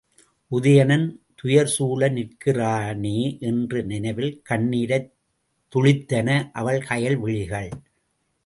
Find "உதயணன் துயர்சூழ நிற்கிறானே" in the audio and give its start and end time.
0.51-3.37